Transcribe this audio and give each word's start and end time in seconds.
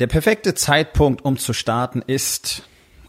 Der 0.00 0.08
perfekte 0.08 0.54
Zeitpunkt, 0.54 1.24
um 1.24 1.38
zu 1.38 1.52
starten, 1.52 2.02
ist 2.04 2.62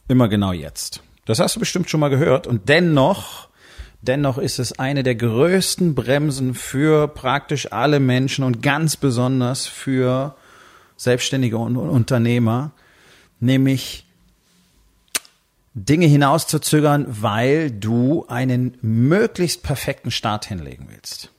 immer 0.08 0.28
genau 0.28 0.52
jetzt. 0.52 1.02
Das 1.26 1.40
hast 1.40 1.56
du 1.56 1.60
bestimmt 1.60 1.90
schon 1.90 2.00
mal 2.00 2.10
gehört. 2.10 2.46
Und 2.46 2.70
dennoch, 2.70 3.50
dennoch 4.04 4.38
ist 4.38 4.60
es 4.60 4.78
eine 4.78 5.02
der 5.02 5.16
größten 5.16 5.96
Bremsen 5.96 6.54
für 6.54 7.08
praktisch 7.08 7.72
alle 7.72 8.00
Menschen 8.00 8.44
und 8.44 8.62
ganz 8.62 8.98
besonders 8.98 9.66
für 9.66 10.36
Selbstständige 10.96 11.58
und 11.58 11.76
Unternehmer, 11.76 12.70
nämlich 13.40 14.06
Dinge 15.74 16.06
hinauszuzögern, 16.06 17.08
weil 17.10 17.72
du 17.72 18.28
einen 18.28 18.78
möglichst 18.82 19.64
perfekten 19.64 20.12
Start 20.12 20.46
hinlegen 20.46 20.88
willst. 20.92 21.32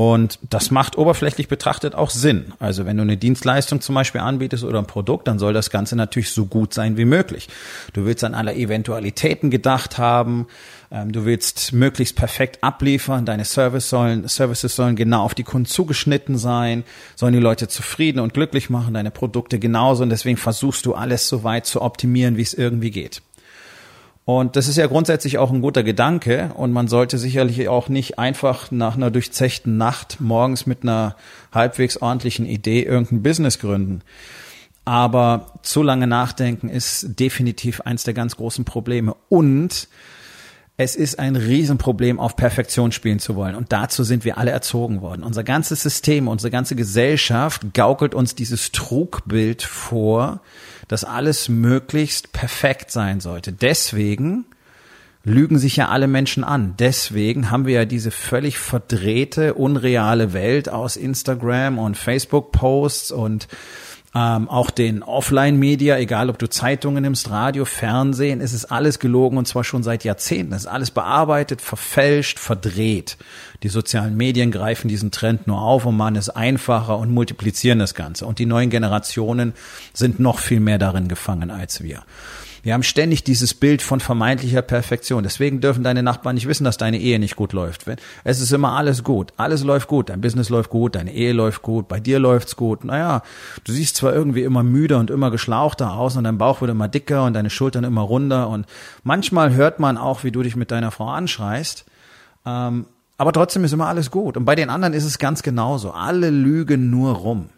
Und 0.00 0.38
das 0.48 0.70
macht 0.70 0.96
oberflächlich 0.96 1.46
betrachtet 1.48 1.94
auch 1.94 2.08
Sinn. 2.08 2.54
Also 2.58 2.86
wenn 2.86 2.96
du 2.96 3.02
eine 3.02 3.18
Dienstleistung 3.18 3.82
zum 3.82 3.94
Beispiel 3.94 4.22
anbietest 4.22 4.64
oder 4.64 4.78
ein 4.78 4.86
Produkt, 4.86 5.28
dann 5.28 5.38
soll 5.38 5.52
das 5.52 5.68
Ganze 5.68 5.94
natürlich 5.94 6.30
so 6.30 6.46
gut 6.46 6.72
sein 6.72 6.96
wie 6.96 7.04
möglich. 7.04 7.50
Du 7.92 8.06
willst 8.06 8.24
an 8.24 8.34
alle 8.34 8.54
Eventualitäten 8.54 9.50
gedacht 9.50 9.98
haben. 9.98 10.46
Ähm, 10.90 11.12
du 11.12 11.26
willst 11.26 11.74
möglichst 11.74 12.16
perfekt 12.16 12.64
abliefern. 12.64 13.26
Deine 13.26 13.44
Service 13.44 13.90
sollen, 13.90 14.26
Services 14.26 14.74
sollen 14.74 14.96
genau 14.96 15.22
auf 15.22 15.34
die 15.34 15.44
Kunden 15.44 15.66
zugeschnitten 15.66 16.38
sein, 16.38 16.84
sollen 17.14 17.34
die 17.34 17.38
Leute 17.38 17.68
zufrieden 17.68 18.20
und 18.20 18.32
glücklich 18.32 18.70
machen, 18.70 18.94
deine 18.94 19.10
Produkte 19.10 19.58
genauso. 19.58 20.02
Und 20.02 20.08
deswegen 20.08 20.38
versuchst 20.38 20.86
du 20.86 20.94
alles 20.94 21.28
so 21.28 21.44
weit 21.44 21.66
zu 21.66 21.82
optimieren, 21.82 22.38
wie 22.38 22.42
es 22.42 22.54
irgendwie 22.54 22.90
geht. 22.90 23.20
Und 24.24 24.54
das 24.54 24.68
ist 24.68 24.76
ja 24.76 24.86
grundsätzlich 24.86 25.38
auch 25.38 25.50
ein 25.50 25.60
guter 25.60 25.82
Gedanke 25.82 26.52
und 26.54 26.72
man 26.72 26.88
sollte 26.88 27.18
sicherlich 27.18 27.68
auch 27.68 27.88
nicht 27.88 28.18
einfach 28.18 28.70
nach 28.70 28.96
einer 28.96 29.10
durchzechten 29.10 29.76
Nacht 29.76 30.20
morgens 30.20 30.66
mit 30.66 30.82
einer 30.82 31.16
halbwegs 31.52 31.96
ordentlichen 31.96 32.46
Idee 32.46 32.82
irgendein 32.82 33.22
Business 33.22 33.58
gründen. 33.58 34.02
Aber 34.84 35.54
zu 35.62 35.82
lange 35.82 36.06
nachdenken 36.06 36.68
ist 36.68 37.18
definitiv 37.18 37.80
eins 37.80 38.04
der 38.04 38.14
ganz 38.14 38.36
großen 38.36 38.64
Probleme 38.64 39.14
und 39.28 39.88
es 40.82 40.96
ist 40.96 41.18
ein 41.18 41.36
Riesenproblem, 41.36 42.18
auf 42.18 42.36
Perfektion 42.36 42.90
spielen 42.90 43.18
zu 43.18 43.36
wollen. 43.36 43.54
Und 43.54 43.70
dazu 43.70 44.02
sind 44.02 44.24
wir 44.24 44.38
alle 44.38 44.50
erzogen 44.50 45.02
worden. 45.02 45.24
Unser 45.24 45.44
ganzes 45.44 45.82
System, 45.82 46.26
unsere 46.26 46.50
ganze 46.50 46.74
Gesellschaft 46.74 47.74
gaukelt 47.74 48.14
uns 48.14 48.34
dieses 48.34 48.72
Trugbild 48.72 49.62
vor, 49.62 50.40
dass 50.90 51.04
alles 51.04 51.48
möglichst 51.48 52.32
perfekt 52.32 52.90
sein 52.90 53.20
sollte. 53.20 53.52
Deswegen 53.52 54.44
lügen 55.22 55.56
sich 55.56 55.76
ja 55.76 55.88
alle 55.88 56.08
Menschen 56.08 56.42
an. 56.42 56.74
Deswegen 56.80 57.52
haben 57.52 57.64
wir 57.64 57.74
ja 57.74 57.84
diese 57.84 58.10
völlig 58.10 58.58
verdrehte, 58.58 59.54
unreale 59.54 60.32
Welt 60.32 60.68
aus 60.68 60.96
Instagram 60.96 61.78
und 61.78 61.96
Facebook-Posts 61.96 63.12
und 63.12 63.46
ähm, 64.12 64.48
auch 64.48 64.70
den 64.70 65.04
Offline-Media, 65.04 65.96
egal 65.96 66.30
ob 66.30 66.38
du 66.38 66.48
Zeitungen 66.48 67.02
nimmst, 67.02 67.30
Radio, 67.30 67.64
Fernsehen, 67.64 68.40
es 68.40 68.52
ist 68.52 68.64
alles 68.64 68.98
gelogen 68.98 69.38
und 69.38 69.46
zwar 69.46 69.62
schon 69.62 69.84
seit 69.84 70.02
Jahrzehnten. 70.02 70.52
Es 70.52 70.62
ist 70.62 70.66
alles 70.66 70.90
bearbeitet, 70.90 71.60
verfälscht, 71.60 72.40
verdreht. 72.40 73.16
Die 73.62 73.68
sozialen 73.68 74.16
Medien 74.16 74.50
greifen 74.50 74.88
diesen 74.88 75.12
Trend 75.12 75.46
nur 75.46 75.62
auf 75.62 75.86
und 75.86 75.96
machen 75.96 76.16
es 76.16 76.28
einfacher 76.28 76.98
und 76.98 77.12
multiplizieren 77.12 77.78
das 77.78 77.94
Ganze. 77.94 78.26
Und 78.26 78.40
die 78.40 78.46
neuen 78.46 78.70
Generationen 78.70 79.54
sind 79.92 80.18
noch 80.18 80.40
viel 80.40 80.60
mehr 80.60 80.78
darin 80.78 81.06
gefangen 81.06 81.50
als 81.52 81.82
wir. 81.82 82.02
Wir 82.62 82.74
haben 82.74 82.82
ständig 82.82 83.24
dieses 83.24 83.54
Bild 83.54 83.80
von 83.80 84.00
vermeintlicher 84.00 84.62
Perfektion. 84.62 85.22
Deswegen 85.22 85.60
dürfen 85.60 85.82
deine 85.82 86.02
Nachbarn 86.02 86.34
nicht 86.34 86.46
wissen, 86.46 86.64
dass 86.64 86.76
deine 86.76 86.98
Ehe 86.98 87.18
nicht 87.18 87.36
gut 87.36 87.52
läuft. 87.52 87.84
Es 88.24 88.40
ist 88.40 88.52
immer 88.52 88.72
alles 88.72 89.02
gut. 89.02 89.32
Alles 89.36 89.64
läuft 89.64 89.88
gut. 89.88 90.10
Dein 90.10 90.20
Business 90.20 90.50
läuft 90.50 90.70
gut. 90.70 90.94
Deine 90.94 91.12
Ehe 91.12 91.32
läuft 91.32 91.62
gut. 91.62 91.88
Bei 91.88 92.00
dir 92.00 92.18
läuft's 92.18 92.56
gut. 92.56 92.84
Naja, 92.84 93.22
du 93.64 93.72
siehst 93.72 93.96
zwar 93.96 94.12
irgendwie 94.12 94.42
immer 94.42 94.62
müder 94.62 94.98
und 94.98 95.10
immer 95.10 95.30
geschlauchter 95.30 95.94
aus 95.94 96.16
und 96.16 96.24
dein 96.24 96.38
Bauch 96.38 96.60
wird 96.60 96.70
immer 96.70 96.88
dicker 96.88 97.24
und 97.24 97.32
deine 97.32 97.50
Schultern 97.50 97.84
immer 97.84 98.02
runder 98.02 98.48
und 98.48 98.66
manchmal 99.04 99.54
hört 99.54 99.80
man 99.80 99.96
auch, 99.96 100.24
wie 100.24 100.30
du 100.30 100.42
dich 100.42 100.56
mit 100.56 100.70
deiner 100.70 100.90
Frau 100.90 101.08
anschreist. 101.08 101.86
Ähm, 102.44 102.86
aber 103.16 103.32
trotzdem 103.32 103.64
ist 103.64 103.72
immer 103.72 103.88
alles 103.88 104.10
gut. 104.10 104.36
Und 104.36 104.44
bei 104.44 104.54
den 104.54 104.70
anderen 104.70 104.94
ist 104.94 105.04
es 105.04 105.18
ganz 105.18 105.42
genauso. 105.42 105.92
Alle 105.92 106.30
lügen 106.30 106.90
nur 106.90 107.12
rum. 107.12 107.50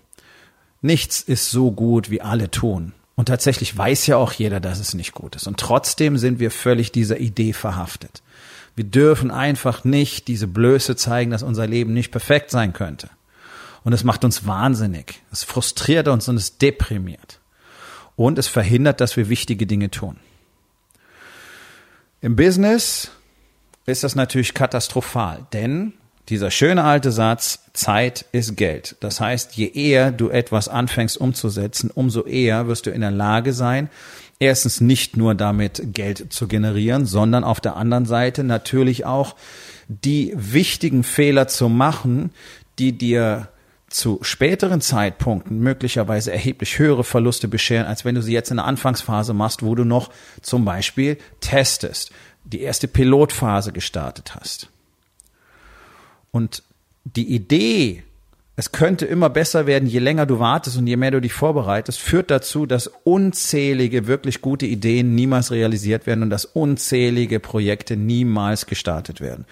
Nichts 0.81 1.21
ist 1.21 1.51
so 1.51 1.71
gut, 1.71 2.11
wie 2.11 2.21
alle 2.21 2.51
tun. 2.51 2.93
Und 3.15 3.27
tatsächlich 3.27 3.77
weiß 3.77 4.07
ja 4.07 4.17
auch 4.17 4.33
jeder, 4.33 4.61
dass 4.61 4.79
es 4.79 4.95
nicht 4.95 5.13
gut 5.13 5.37
ist. 5.37 5.47
Und 5.47 5.61
trotzdem 5.61 6.17
sind 6.17 6.39
wir 6.39 6.51
völlig 6.51 6.93
dieser 6.93 7.19
Idee 7.19 7.53
verhaftet. 7.53 8.23
Wir 8.75 8.85
dürfen 8.85 9.31
einfach 9.31 9.85
nicht 9.85 10.29
diese 10.29 10.47
Blöße 10.47 10.97
zeigen, 10.97 11.31
dass 11.31 11.43
unser 11.43 11.67
Leben 11.67 11.93
nicht 11.93 12.11
perfekt 12.11 12.51
sein 12.51 12.73
könnte. 12.73 13.11
Und 13.85 13.93
es 13.93 14.05
macht 14.05 14.25
uns 14.25 14.47
wahnsinnig. 14.47 15.23
Es 15.31 15.45
frustriert 15.45 16.09
uns 16.09 16.29
und 16.29 16.37
es 16.37 16.57
deprimiert. 16.57 17.39
Und 18.17 18.39
es 18.39 18.49
verhindert, 18.49 19.01
dass 19.01 19.17
wir 19.17 19.29
wichtige 19.29 19.67
Dinge 19.67 19.91
tun. 19.91 20.17
Im 22.21 22.37
Business 22.37 23.11
ist 23.85 24.05
das 24.05 24.15
natürlich 24.15 24.55
katastrophal, 24.55 25.47
denn 25.53 25.93
dieser 26.29 26.51
schöne 26.51 26.85
alte 26.85 27.11
Satz, 27.11 27.61
Zeit 27.73 28.27
ist 28.33 28.57
Geld. 28.57 28.97
Das 29.01 29.21
heißt, 29.21 29.55
je 29.55 29.67
eher 29.67 30.13
du 30.13 30.29
etwas 30.29 30.69
anfängst 30.69 31.17
umzusetzen, 31.17 31.91
umso 31.93 32.25
eher 32.25 32.69
wirst 32.69 32.87
du 32.87 32.91
in 32.91 33.01
der 33.01 33.11
Lage 33.11 33.53
sein, 33.53 33.89
erstens 34.39 34.81
nicht 34.81 35.17
nur 35.17 35.35
damit 35.35 35.83
Geld 35.95 36.33
zu 36.33 36.49
generieren, 36.49 37.07
sondern 37.07 37.45
auf 37.45 37.61
der 37.61 37.77
anderen 37.77 38.07
Seite 38.07 38.45
natürlich 38.45 39.05
auch 39.05 39.37
die 39.89 40.33
wichtigen 40.37 41.03
Fehler 41.03 41.49
zu 41.49 41.69
machen, 41.69 42.31
die 42.79 42.93
dir 42.93 43.49
zu 43.89 44.19
späteren 44.23 44.81
Zeitpunkten 44.81 45.59
möglicherweise 45.59 46.33
erheblich 46.33 46.79
höhere 46.79 47.05
Verluste 47.05 47.47
bescheren, 47.47 47.87
als 47.87 48.05
wenn 48.05 48.15
du 48.15 48.23
sie 48.23 48.33
jetzt 48.33 48.51
in 48.51 48.57
der 48.57 48.67
Anfangsphase 48.67 49.35
machst, 49.35 49.63
wo 49.63 49.75
du 49.75 49.85
noch 49.85 50.11
zum 50.41 50.65
Beispiel 50.65 51.19
testest, 51.41 52.11
die 52.45 52.63
erste 52.63 52.89
Pilotphase 52.89 53.73
gestartet 53.73 54.35
hast. 54.35 54.69
Und 56.33 56.63
die 57.05 57.35
Idee, 57.35 58.03
es 58.57 58.73
könnte 58.73 59.07
immer 59.07 59.31
besser 59.31 59.67
werden, 59.67 59.89
je 59.89 59.99
länger 59.99 60.27
du 60.27 60.39
wartest 60.39 60.77
und 60.77 60.87
je 60.87 60.97
mehr 60.97 61.11
du 61.11 61.21
dich 61.21 61.33
vorbereitest, 61.33 62.01
führt 62.01 62.31
dazu, 62.31 62.67
dass 62.67 62.91
unzählige 63.05 64.07
wirklich 64.07 64.41
gute 64.41 64.67
Ideen 64.67 65.15
niemals 65.15 65.51
realisiert 65.51 66.07
werden 66.07 66.23
und 66.23 66.31
dass 66.31 66.45
unzählige 66.45 67.39
Projekte 67.39 67.97
niemals 67.97 68.67
gestartet 68.67 69.21
werden. 69.21 69.45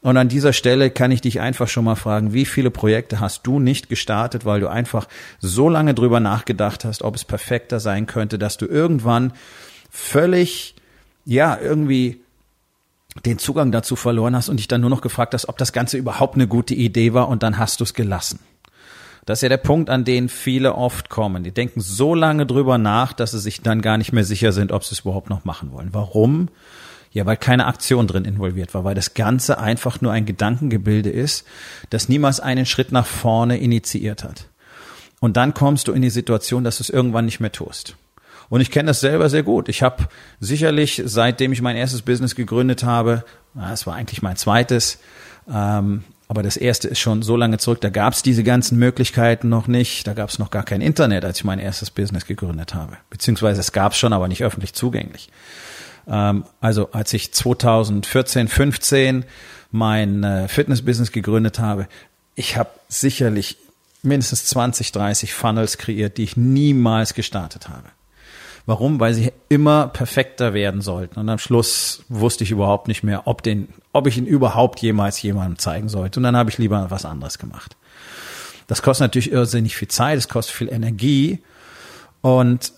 Und 0.00 0.18
an 0.18 0.28
dieser 0.28 0.52
Stelle 0.52 0.90
kann 0.90 1.10
ich 1.10 1.22
dich 1.22 1.40
einfach 1.40 1.68
schon 1.68 1.84
mal 1.84 1.94
fragen, 1.94 2.34
wie 2.34 2.44
viele 2.44 2.70
Projekte 2.70 3.20
hast 3.20 3.46
du 3.46 3.58
nicht 3.58 3.88
gestartet, 3.88 4.44
weil 4.44 4.60
du 4.60 4.68
einfach 4.68 5.08
so 5.40 5.70
lange 5.70 5.94
drüber 5.94 6.20
nachgedacht 6.20 6.84
hast, 6.84 7.02
ob 7.02 7.16
es 7.16 7.24
perfekter 7.24 7.80
sein 7.80 8.04
könnte, 8.04 8.38
dass 8.38 8.58
du 8.58 8.66
irgendwann 8.66 9.32
völlig, 9.90 10.74
ja, 11.24 11.58
irgendwie 11.58 12.20
den 13.24 13.38
Zugang 13.38 13.72
dazu 13.72 13.96
verloren 13.96 14.34
hast 14.34 14.48
und 14.48 14.58
dich 14.58 14.68
dann 14.68 14.80
nur 14.80 14.90
noch 14.90 15.00
gefragt 15.00 15.34
hast, 15.34 15.48
ob 15.48 15.58
das 15.58 15.72
Ganze 15.72 15.96
überhaupt 15.96 16.34
eine 16.34 16.48
gute 16.48 16.74
Idee 16.74 17.14
war 17.14 17.28
und 17.28 17.42
dann 17.42 17.58
hast 17.58 17.80
du 17.80 17.84
es 17.84 17.94
gelassen. 17.94 18.40
Das 19.24 19.38
ist 19.38 19.42
ja 19.42 19.48
der 19.48 19.56
Punkt, 19.56 19.88
an 19.88 20.04
den 20.04 20.28
viele 20.28 20.74
oft 20.74 21.08
kommen. 21.08 21.44
Die 21.44 21.52
denken 21.52 21.80
so 21.80 22.14
lange 22.14 22.44
drüber 22.44 22.76
nach, 22.76 23.12
dass 23.12 23.30
sie 23.30 23.40
sich 23.40 23.62
dann 23.62 23.80
gar 23.80 23.96
nicht 23.96 24.12
mehr 24.12 24.24
sicher 24.24 24.52
sind, 24.52 24.70
ob 24.70 24.84
sie 24.84 24.94
es 24.94 25.00
überhaupt 25.00 25.30
noch 25.30 25.44
machen 25.44 25.72
wollen. 25.72 25.90
Warum? 25.92 26.48
Ja, 27.10 27.24
weil 27.24 27.36
keine 27.36 27.66
Aktion 27.66 28.06
drin 28.06 28.24
involviert 28.24 28.74
war, 28.74 28.84
weil 28.84 28.96
das 28.96 29.14
Ganze 29.14 29.58
einfach 29.58 30.00
nur 30.00 30.12
ein 30.12 30.26
Gedankengebilde 30.26 31.10
ist, 31.10 31.46
das 31.90 32.08
niemals 32.08 32.40
einen 32.40 32.66
Schritt 32.66 32.92
nach 32.92 33.06
vorne 33.06 33.56
initiiert 33.56 34.24
hat. 34.24 34.48
Und 35.20 35.36
dann 35.36 35.54
kommst 35.54 35.88
du 35.88 35.92
in 35.92 36.02
die 36.02 36.10
Situation, 36.10 36.64
dass 36.64 36.78
du 36.78 36.82
es 36.82 36.90
irgendwann 36.90 37.24
nicht 37.24 37.40
mehr 37.40 37.52
tust. 37.52 37.96
Und 38.54 38.60
ich 38.60 38.70
kenne 38.70 38.86
das 38.86 39.00
selber 39.00 39.28
sehr 39.28 39.42
gut. 39.42 39.68
Ich 39.68 39.82
habe 39.82 40.04
sicherlich, 40.38 41.02
seitdem 41.04 41.50
ich 41.50 41.60
mein 41.60 41.74
erstes 41.74 42.02
Business 42.02 42.36
gegründet 42.36 42.84
habe, 42.84 43.24
es 43.72 43.84
war 43.84 43.96
eigentlich 43.96 44.22
mein 44.22 44.36
zweites, 44.36 45.00
ähm, 45.52 46.04
aber 46.28 46.44
das 46.44 46.56
erste 46.56 46.86
ist 46.86 47.00
schon 47.00 47.22
so 47.22 47.36
lange 47.36 47.58
zurück, 47.58 47.80
da 47.80 47.88
gab 47.88 48.12
es 48.12 48.22
diese 48.22 48.44
ganzen 48.44 48.78
Möglichkeiten 48.78 49.48
noch 49.48 49.66
nicht. 49.66 50.06
Da 50.06 50.14
gab 50.14 50.28
es 50.28 50.38
noch 50.38 50.52
gar 50.52 50.62
kein 50.62 50.82
Internet, 50.82 51.24
als 51.24 51.38
ich 51.38 51.44
mein 51.44 51.58
erstes 51.58 51.90
Business 51.90 52.26
gegründet 52.26 52.76
habe. 52.76 52.96
Beziehungsweise 53.10 53.58
es 53.58 53.72
gab 53.72 53.90
es 53.90 53.98
schon, 53.98 54.12
aber 54.12 54.28
nicht 54.28 54.44
öffentlich 54.44 54.72
zugänglich. 54.72 55.30
Ähm, 56.06 56.44
also 56.60 56.92
als 56.92 57.12
ich 57.12 57.32
2014, 57.32 58.46
15 58.46 59.24
mein 59.72 60.22
äh, 60.22 60.46
Fitness-Business 60.46 61.10
gegründet 61.10 61.58
habe, 61.58 61.88
ich 62.36 62.56
habe 62.56 62.70
sicherlich 62.86 63.56
mindestens 64.04 64.46
20, 64.46 64.92
30 64.92 65.34
Funnels 65.34 65.76
kreiert, 65.76 66.18
die 66.18 66.22
ich 66.22 66.36
niemals 66.36 67.14
gestartet 67.14 67.68
habe. 67.68 67.88
Warum? 68.66 68.98
Weil 68.98 69.12
sie 69.12 69.32
immer 69.48 69.88
perfekter 69.88 70.54
werden 70.54 70.80
sollten. 70.80 71.20
Und 71.20 71.28
am 71.28 71.38
Schluss 71.38 72.02
wusste 72.08 72.44
ich 72.44 72.50
überhaupt 72.50 72.88
nicht 72.88 73.02
mehr, 73.02 73.26
ob 73.26 73.42
den, 73.42 73.68
ob 73.92 74.06
ich 74.06 74.16
ihn 74.16 74.26
überhaupt 74.26 74.80
jemals 74.80 75.20
jemandem 75.20 75.58
zeigen 75.58 75.88
sollte. 75.88 76.18
Und 76.18 76.24
dann 76.24 76.36
habe 76.36 76.50
ich 76.50 76.58
lieber 76.58 76.90
was 76.90 77.04
anderes 77.04 77.38
gemacht. 77.38 77.76
Das 78.66 78.80
kostet 78.80 79.04
natürlich 79.04 79.30
irrsinnig 79.30 79.76
viel 79.76 79.88
Zeit, 79.88 80.16
es 80.16 80.28
kostet 80.28 80.56
viel 80.56 80.72
Energie 80.72 81.42
und 82.22 82.72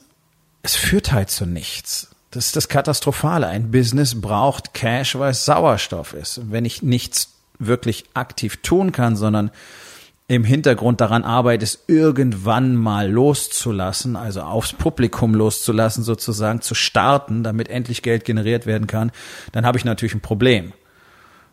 es 0.62 0.75
führt 0.75 1.12
halt 1.12 1.31
zu 1.31 1.47
nichts. 1.47 2.11
Das 2.33 2.47
ist 2.47 2.56
das 2.56 2.69
Katastrophale. 2.69 3.47
Ein 3.47 3.71
Business 3.71 4.21
braucht 4.21 4.75
Cash, 4.75 5.17
weil 5.17 5.31
es 5.31 5.44
Sauerstoff 5.44 6.12
ist. 6.12 6.38
Und 6.38 6.50
wenn 6.50 6.65
ich 6.65 6.83
nichts 6.83 7.35
wirklich 7.59 8.05
aktiv 8.15 8.59
tun 8.59 8.91
kann, 8.91 9.15
sondern 9.15 9.53
im 10.28 10.43
Hintergrund 10.43 11.00
daran 11.00 11.23
arbeite, 11.23 11.64
es 11.64 11.84
irgendwann 11.87 12.75
mal 12.75 13.08
loszulassen, 13.08 14.17
also 14.17 14.40
aufs 14.43 14.73
Publikum 14.73 15.34
loszulassen, 15.34 16.02
sozusagen 16.02 16.61
zu 16.61 16.75
starten, 16.75 17.44
damit 17.44 17.69
endlich 17.69 18.02
Geld 18.02 18.25
generiert 18.25 18.67
werden 18.67 18.88
kann, 18.88 19.12
dann 19.52 19.64
habe 19.64 19.78
ich 19.78 19.84
natürlich 19.84 20.14
ein 20.14 20.20
Problem. 20.20 20.73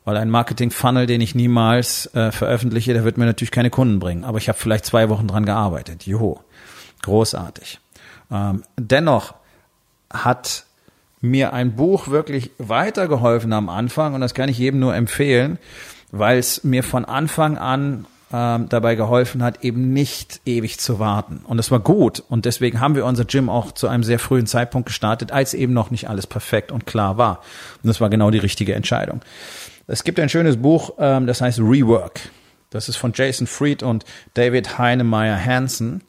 Weil 0.06 0.18
ein 0.18 0.30
Marketing-Funnel, 0.30 1.06
den 1.06 1.22
ich 1.22 1.34
niemals 1.36 2.14
äh, 2.14 2.32
veröffentliche, 2.32 2.94
der 2.94 3.06
wird 3.06 3.18
mir 3.18 3.26
natürlich 3.26 3.52
keine 3.52 3.70
Kunden 3.70 4.00
bringen. 4.00 4.26
Aber 4.26 4.38
ich 4.38 4.50
habe 4.50 4.58
vielleicht 4.58 4.86
zwei 4.86 5.08
Wochen 5.08 5.28
dran 5.28 5.46
gearbeitet. 5.46 6.06
Juhu. 6.06 6.40
Großartig. 7.04 7.80
Ähm, 8.30 8.64
dennoch 8.76 9.36
hat 10.12 10.66
mir 11.22 11.54
ein 11.54 11.76
Buch 11.76 12.10
wirklich 12.10 12.52
weitergeholfen 12.58 13.54
am 13.54 13.70
Anfang 13.70 14.14
und 14.14 14.20
das 14.20 14.34
kann 14.34 14.50
ich 14.50 14.58
jedem 14.58 14.82
nur 14.82 14.94
empfehlen, 14.94 15.58
weil 16.12 16.38
es 16.38 16.66
mir 16.66 16.84
von 16.84 17.06
Anfang 17.06 17.58
an 17.58 18.06
ähm, 18.34 18.68
dabei 18.68 18.96
geholfen 18.96 19.44
hat, 19.44 19.64
eben 19.64 19.94
nicht 19.94 20.42
ewig 20.46 20.80
zu 20.80 20.98
warten. 20.98 21.42
Und 21.46 21.58
das 21.58 21.70
war 21.70 21.80
gut. 21.80 22.24
Und 22.28 22.46
deswegen 22.46 22.80
haben 22.80 22.96
wir 22.96 23.06
unser 23.06 23.26
Gym 23.26 23.48
auch 23.48 23.72
zu 23.72 23.88
einem 23.88 24.04
sehr 24.04 24.18
frühen 24.18 24.48
Zeitpunkt 24.48 24.88
gestartet, 24.88 25.32
als 25.32 25.54
eben 25.54 25.72
noch 25.72 25.92
nicht 25.92 26.10
alles 26.10 26.26
perfekt 26.26 26.72
und 26.72 26.88
klar 26.88 27.18
war. 27.18 27.42
Und 27.84 27.88
das 27.88 28.02
war 28.02 28.10
genau 28.10 28.32
die 28.32 28.40
richtige 28.40 28.74
Entscheidung. 28.74 29.22
Es 29.86 30.04
gibt 30.04 30.20
ein 30.20 30.30
schönes 30.30 30.58
Buch, 30.58 30.94
ähm, 30.98 31.28
das 31.28 31.42
heißt 31.42 31.60
Rework. 31.60 32.22
Das 32.72 32.90
ist 32.90 32.96
von 32.96 33.12
Jason 33.14 33.46
Fried 33.46 33.84
und 33.84 34.04
David 34.34 34.80
Heinemeier 34.80 35.38
Hansen. 35.38 36.04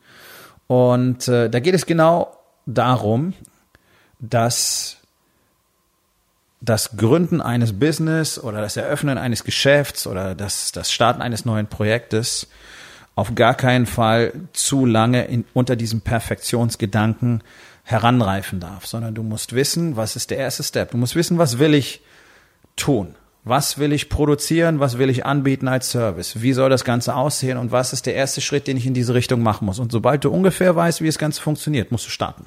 Und 0.66 1.28
äh, 1.28 1.50
da 1.50 1.60
geht 1.60 1.74
es 1.74 1.84
genau 1.84 2.34
darum, 2.64 3.34
dass 4.18 4.96
das 6.64 6.96
Gründen 6.96 7.40
eines 7.40 7.78
Business 7.78 8.38
oder 8.38 8.60
das 8.60 8.76
Eröffnen 8.76 9.18
eines 9.18 9.44
Geschäfts 9.44 10.06
oder 10.06 10.34
das, 10.34 10.72
das 10.72 10.90
Starten 10.90 11.20
eines 11.20 11.44
neuen 11.44 11.66
Projektes 11.66 12.48
auf 13.16 13.34
gar 13.34 13.54
keinen 13.54 13.86
Fall 13.86 14.32
zu 14.52 14.86
lange 14.86 15.24
in, 15.26 15.44
unter 15.52 15.76
diesem 15.76 16.00
Perfektionsgedanken 16.00 17.42
heranreifen 17.84 18.60
darf, 18.60 18.86
sondern 18.86 19.14
du 19.14 19.22
musst 19.22 19.54
wissen, 19.54 19.96
was 19.96 20.16
ist 20.16 20.30
der 20.30 20.38
erste 20.38 20.62
Step. 20.62 20.90
Du 20.92 20.96
musst 20.96 21.14
wissen, 21.14 21.38
was 21.38 21.58
will 21.58 21.74
ich 21.74 22.00
tun? 22.76 23.14
Was 23.44 23.78
will 23.78 23.92
ich 23.92 24.08
produzieren? 24.08 24.80
Was 24.80 24.96
will 24.96 25.10
ich 25.10 25.26
anbieten 25.26 25.68
als 25.68 25.90
Service? 25.90 26.40
Wie 26.40 26.54
soll 26.54 26.70
das 26.70 26.84
Ganze 26.84 27.14
aussehen? 27.14 27.58
Und 27.58 27.72
was 27.72 27.92
ist 27.92 28.06
der 28.06 28.14
erste 28.14 28.40
Schritt, 28.40 28.66
den 28.66 28.78
ich 28.78 28.86
in 28.86 28.94
diese 28.94 29.12
Richtung 29.12 29.42
machen 29.42 29.66
muss? 29.66 29.78
Und 29.78 29.92
sobald 29.92 30.24
du 30.24 30.30
ungefähr 30.30 30.74
weißt, 30.74 31.02
wie 31.02 31.06
das 31.06 31.18
Ganze 31.18 31.42
funktioniert, 31.42 31.92
musst 31.92 32.06
du 32.06 32.10
starten. 32.10 32.46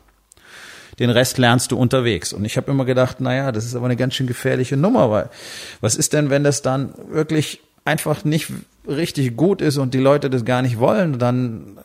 Den 0.99 1.09
Rest 1.09 1.38
lernst 1.38 1.71
du 1.71 1.77
unterwegs. 1.77 2.33
Und 2.33 2.45
ich 2.45 2.57
habe 2.57 2.71
immer 2.71 2.85
gedacht, 2.85 3.21
naja, 3.21 3.51
das 3.51 3.65
ist 3.65 3.75
aber 3.75 3.85
eine 3.85 3.95
ganz 3.95 4.15
schön 4.15 4.27
gefährliche 4.27 4.77
Nummer, 4.77 5.11
weil 5.11 5.29
was 5.79 5.95
ist 5.95 6.13
denn, 6.13 6.29
wenn 6.29 6.44
das 6.44 6.61
dann 6.61 6.94
wirklich 7.09 7.61
einfach 7.85 8.23
nicht 8.25 8.51
richtig 8.88 9.38
gut 9.38 9.61
ist 9.61 9.77
und 9.77 9.94
die 9.94 9.99
Leute 9.99 10.29
das 10.29 10.44
gar 10.44 10.61
nicht 10.61 10.79
wollen, 10.79 11.19
dann 11.19 11.77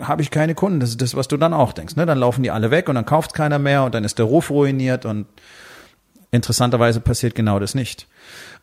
habe 0.00 0.22
ich 0.22 0.30
keine 0.30 0.54
Kunden. 0.54 0.80
Das 0.80 0.90
ist 0.90 1.02
das, 1.02 1.14
was 1.14 1.28
du 1.28 1.36
dann 1.36 1.52
auch 1.52 1.72
denkst. 1.72 1.96
Ne? 1.96 2.06
Dann 2.06 2.18
laufen 2.18 2.42
die 2.42 2.50
alle 2.50 2.70
weg 2.70 2.88
und 2.88 2.94
dann 2.94 3.06
kauft 3.06 3.34
keiner 3.34 3.58
mehr 3.58 3.84
und 3.84 3.94
dann 3.94 4.04
ist 4.04 4.18
der 4.18 4.26
Ruf 4.26 4.50
ruiniert 4.50 5.04
und 5.04 5.26
interessanterweise 6.30 7.00
passiert 7.00 7.34
genau 7.34 7.58
das 7.58 7.74
nicht. 7.74 8.06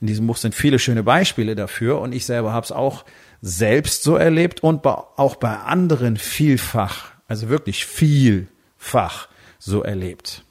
In 0.01 0.07
diesem 0.07 0.27
Buch 0.27 0.38
sind 0.38 0.56
viele 0.56 0.80
schöne 0.80 1.03
Beispiele 1.03 1.56
dafür 1.56 2.00
und 2.01 2.13
ich 2.13 2.25
selber 2.25 2.53
habe 2.53 2.65
es 2.65 2.71
auch 2.71 3.06
selbst 3.41 4.03
so 4.03 4.15
erlebt 4.15 4.62
und 4.62 4.86
auch 4.86 5.36
bei 5.36 5.56
anderen 5.56 6.18
vielfach, 6.18 7.12
also 7.27 7.50
wirklich 7.50 7.86
vielfach 7.86 9.27
so 9.60 9.84
erlebt. 9.84 10.44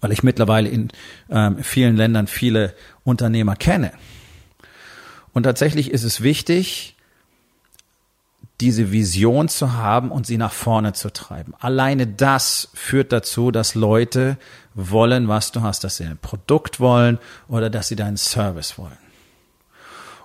Weil 0.00 0.12
ich 0.12 0.22
mittlerweile 0.22 0.68
in 0.68 0.88
ähm, 1.30 1.62
vielen 1.62 1.96
Ländern 1.96 2.26
viele 2.26 2.74
Unternehmer 3.04 3.56
kenne. 3.56 3.92
Und 5.32 5.44
tatsächlich 5.44 5.90
ist 5.90 6.02
es 6.02 6.22
wichtig, 6.22 6.96
diese 8.60 8.90
Vision 8.90 9.48
zu 9.48 9.74
haben 9.74 10.10
und 10.10 10.26
sie 10.26 10.38
nach 10.38 10.52
vorne 10.52 10.94
zu 10.94 11.12
treiben. 11.12 11.54
Alleine 11.60 12.06
das 12.06 12.70
führt 12.72 13.12
dazu, 13.12 13.50
dass 13.50 13.74
Leute 13.74 14.38
wollen, 14.74 15.28
was 15.28 15.52
du 15.52 15.60
hast, 15.60 15.84
dass 15.84 15.98
sie 15.98 16.04
ein 16.04 16.18
Produkt 16.18 16.80
wollen 16.80 17.18
oder 17.48 17.68
dass 17.68 17.88
sie 17.88 17.96
deinen 17.96 18.16
Service 18.16 18.78
wollen. 18.78 18.96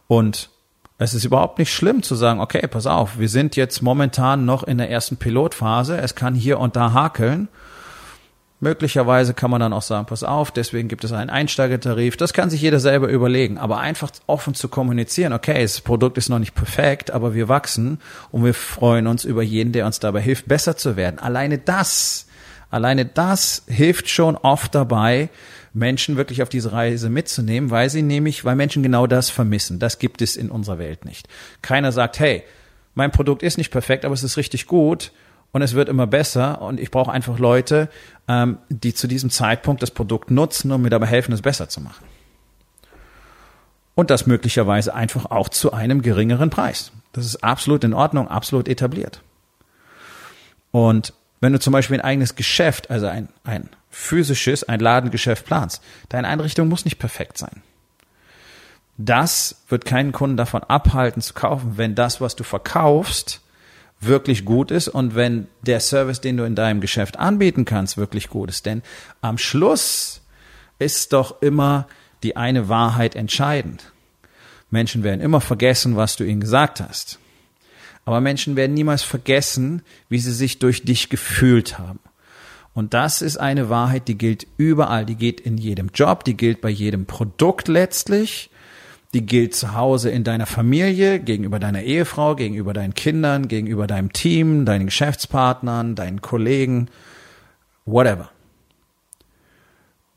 Und 0.07 0.49
es 0.97 1.13
ist 1.13 1.25
überhaupt 1.25 1.57
nicht 1.57 1.73
schlimm 1.73 2.03
zu 2.03 2.15
sagen, 2.15 2.39
okay, 2.39 2.65
pass 2.67 2.85
auf, 2.85 3.17
wir 3.17 3.27
sind 3.27 3.55
jetzt 3.55 3.81
momentan 3.81 4.45
noch 4.45 4.63
in 4.63 4.77
der 4.77 4.89
ersten 4.89 5.17
Pilotphase, 5.17 5.97
es 5.97 6.15
kann 6.15 6.35
hier 6.35 6.59
und 6.59 6.75
da 6.75 6.93
hakeln 6.93 7.47
Möglicherweise 8.63 9.33
kann 9.33 9.49
man 9.49 9.59
dann 9.59 9.73
auch 9.73 9.81
sagen, 9.81 10.05
pass 10.05 10.23
auf, 10.23 10.51
deswegen 10.51 10.87
gibt 10.87 11.03
es 11.03 11.11
einen 11.11 11.31
Einsteigertarif. 11.31 12.15
Das 12.15 12.31
kann 12.31 12.51
sich 12.51 12.61
jeder 12.61 12.79
selber 12.79 13.09
überlegen. 13.09 13.57
Aber 13.57 13.79
einfach 13.79 14.11
offen 14.27 14.53
zu 14.53 14.69
kommunizieren, 14.69 15.33
okay, 15.33 15.63
das 15.63 15.81
Produkt 15.81 16.19
ist 16.19 16.29
noch 16.29 16.37
nicht 16.37 16.53
perfekt, 16.53 17.09
aber 17.09 17.33
wir 17.33 17.49
wachsen 17.49 17.99
und 18.29 18.45
wir 18.45 18.53
freuen 18.53 19.07
uns 19.07 19.25
über 19.25 19.41
jeden, 19.41 19.71
der 19.71 19.87
uns 19.87 19.99
dabei 19.99 20.21
hilft, 20.21 20.47
besser 20.47 20.77
zu 20.77 20.95
werden. 20.95 21.17
Alleine 21.17 21.57
das, 21.57 22.27
alleine 22.69 23.07
das 23.07 23.63
hilft 23.65 24.09
schon 24.09 24.37
oft 24.37 24.75
dabei, 24.75 25.29
Menschen 25.73 26.15
wirklich 26.15 26.43
auf 26.43 26.49
diese 26.49 26.71
Reise 26.71 27.09
mitzunehmen, 27.09 27.71
weil 27.71 27.89
sie 27.89 28.03
nämlich, 28.03 28.45
weil 28.45 28.55
Menschen 28.55 28.83
genau 28.83 29.07
das 29.07 29.31
vermissen. 29.31 29.79
Das 29.79 29.97
gibt 29.97 30.21
es 30.21 30.35
in 30.35 30.51
unserer 30.51 30.77
Welt 30.77 31.03
nicht. 31.03 31.27
Keiner 31.63 31.91
sagt, 31.91 32.19
hey, 32.19 32.43
mein 32.93 33.09
Produkt 33.09 33.41
ist 33.41 33.57
nicht 33.57 33.71
perfekt, 33.71 34.05
aber 34.05 34.13
es 34.13 34.21
ist 34.21 34.37
richtig 34.37 34.67
gut 34.67 35.11
und 35.51 35.61
es 35.61 35.73
wird 35.73 35.89
immer 35.89 36.07
besser 36.07 36.61
und 36.61 36.79
ich 36.79 36.91
brauche 36.91 37.11
einfach 37.11 37.37
Leute, 37.37 37.89
ähm, 38.27 38.57
die 38.69 38.93
zu 38.93 39.07
diesem 39.07 39.29
Zeitpunkt 39.29 39.81
das 39.81 39.91
Produkt 39.91 40.31
nutzen 40.31 40.71
und 40.71 40.81
mir 40.81 40.89
dabei 40.89 41.07
helfen, 41.07 41.33
es 41.33 41.41
besser 41.41 41.67
zu 41.69 41.81
machen. 41.81 42.05
Und 43.95 44.09
das 44.09 44.25
möglicherweise 44.25 44.93
einfach 44.95 45.25
auch 45.25 45.49
zu 45.49 45.73
einem 45.73 46.01
geringeren 46.01 46.49
Preis. 46.49 46.91
Das 47.11 47.25
ist 47.25 47.43
absolut 47.43 47.83
in 47.83 47.93
Ordnung, 47.93 48.29
absolut 48.29 48.69
etabliert. 48.69 49.21
Und 50.71 51.13
wenn 51.41 51.51
du 51.51 51.59
zum 51.59 51.73
Beispiel 51.73 51.97
ein 51.97 52.05
eigenes 52.05 52.35
Geschäft, 52.35 52.89
also 52.89 53.07
ein, 53.07 53.27
ein 53.43 53.69
physisches, 53.89 54.63
ein 54.63 54.79
Ladengeschäft 54.79 55.45
planst, 55.45 55.83
deine 56.07 56.29
Einrichtung 56.29 56.69
muss 56.69 56.85
nicht 56.85 56.99
perfekt 56.99 57.37
sein. 57.37 57.61
Das 58.97 59.63
wird 59.67 59.83
keinen 59.83 60.11
Kunden 60.13 60.37
davon 60.37 60.63
abhalten 60.63 61.21
zu 61.21 61.33
kaufen, 61.33 61.73
wenn 61.75 61.95
das, 61.95 62.21
was 62.21 62.35
du 62.35 62.43
verkaufst, 62.43 63.40
wirklich 64.01 64.45
gut 64.45 64.71
ist 64.71 64.87
und 64.87 65.15
wenn 65.15 65.47
der 65.61 65.79
Service, 65.79 66.21
den 66.21 66.37
du 66.37 66.43
in 66.43 66.55
deinem 66.55 66.81
Geschäft 66.81 67.19
anbieten 67.19 67.65
kannst, 67.65 67.97
wirklich 67.97 68.29
gut 68.29 68.49
ist. 68.49 68.65
Denn 68.65 68.81
am 69.21 69.37
Schluss 69.37 70.21
ist 70.79 71.13
doch 71.13 71.41
immer 71.41 71.87
die 72.23 72.35
eine 72.35 72.67
Wahrheit 72.67 73.15
entscheidend. 73.15 73.91
Menschen 74.71 75.03
werden 75.03 75.21
immer 75.21 75.41
vergessen, 75.41 75.95
was 75.95 76.15
du 76.15 76.23
ihnen 76.23 76.41
gesagt 76.41 76.81
hast. 76.81 77.19
Aber 78.05 78.21
Menschen 78.21 78.55
werden 78.55 78.73
niemals 78.73 79.03
vergessen, 79.03 79.83
wie 80.09 80.19
sie 80.19 80.33
sich 80.33 80.57
durch 80.57 80.83
dich 80.83 81.09
gefühlt 81.09 81.77
haben. 81.77 81.99
Und 82.73 82.93
das 82.93 83.21
ist 83.21 83.37
eine 83.37 83.69
Wahrheit, 83.69 84.07
die 84.07 84.17
gilt 84.17 84.47
überall, 84.57 85.05
die 85.05 85.15
geht 85.15 85.41
in 85.41 85.57
jedem 85.57 85.89
Job, 85.93 86.23
die 86.23 86.37
gilt 86.37 86.61
bei 86.61 86.69
jedem 86.69 87.05
Produkt 87.05 87.67
letztlich 87.67 88.49
die 89.13 89.25
gilt 89.25 89.55
zu 89.55 89.75
Hause 89.75 90.09
in 90.09 90.23
deiner 90.23 90.45
Familie, 90.45 91.19
gegenüber 91.19 91.59
deiner 91.59 91.81
Ehefrau, 91.81 92.35
gegenüber 92.35 92.73
deinen 92.73 92.93
Kindern, 92.93 93.47
gegenüber 93.47 93.87
deinem 93.87 94.13
Team, 94.13 94.65
deinen 94.65 94.85
Geschäftspartnern, 94.85 95.95
deinen 95.95 96.21
Kollegen, 96.21 96.89
whatever. 97.85 98.31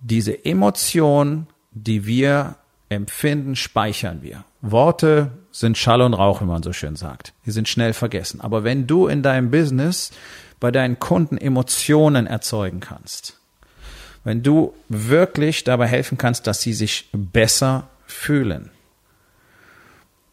Diese 0.00 0.44
Emotion, 0.44 1.48
die 1.72 2.06
wir 2.06 2.56
empfinden, 2.88 3.56
speichern 3.56 4.22
wir. 4.22 4.44
Worte 4.60 5.32
sind 5.50 5.76
Schall 5.76 6.02
und 6.02 6.14
Rauch, 6.14 6.40
wie 6.40 6.46
man 6.46 6.62
so 6.62 6.72
schön 6.72 6.94
sagt. 6.94 7.32
Die 7.46 7.50
sind 7.50 7.68
schnell 7.68 7.94
vergessen. 7.94 8.40
Aber 8.40 8.64
wenn 8.64 8.86
du 8.86 9.08
in 9.08 9.22
deinem 9.22 9.50
Business 9.50 10.12
bei 10.60 10.70
deinen 10.70 10.98
Kunden 10.98 11.36
Emotionen 11.36 12.26
erzeugen 12.26 12.80
kannst, 12.80 13.40
wenn 14.22 14.42
du 14.42 14.72
wirklich 14.88 15.64
dabei 15.64 15.86
helfen 15.86 16.16
kannst, 16.16 16.46
dass 16.46 16.62
sie 16.62 16.72
sich 16.72 17.08
besser 17.12 17.88
fühlen, 18.06 18.70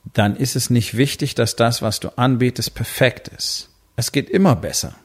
dann 0.03 0.35
ist 0.35 0.55
es 0.55 0.69
nicht 0.69 0.97
wichtig, 0.97 1.35
dass 1.35 1.55
das, 1.55 1.81
was 1.81 1.99
du 1.99 2.09
anbietest, 2.17 2.73
perfekt 2.73 3.27
ist. 3.27 3.69
Es 3.95 4.11
geht 4.11 4.29
immer 4.29 4.55
besser. 4.55 4.95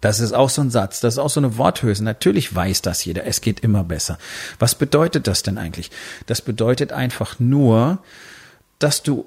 Das 0.00 0.20
ist 0.20 0.32
auch 0.32 0.50
so 0.50 0.62
ein 0.62 0.70
Satz, 0.70 1.00
das 1.00 1.14
ist 1.14 1.18
auch 1.18 1.30
so 1.30 1.40
eine 1.40 1.58
Worthülse. 1.58 2.04
Natürlich 2.04 2.54
weiß 2.54 2.82
das 2.82 3.04
jeder, 3.04 3.24
es 3.24 3.40
geht 3.40 3.60
immer 3.60 3.82
besser. 3.82 4.18
Was 4.58 4.76
bedeutet 4.76 5.26
das 5.26 5.42
denn 5.42 5.58
eigentlich? 5.58 5.90
Das 6.26 6.40
bedeutet 6.40 6.92
einfach 6.92 7.40
nur, 7.40 7.98
dass 8.78 9.02
du 9.02 9.26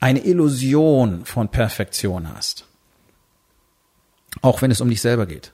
eine 0.00 0.24
Illusion 0.24 1.26
von 1.26 1.48
Perfektion 1.48 2.32
hast. 2.34 2.64
Auch 4.40 4.62
wenn 4.62 4.70
es 4.70 4.80
um 4.80 4.88
dich 4.88 5.00
selber 5.00 5.26
geht. 5.26 5.52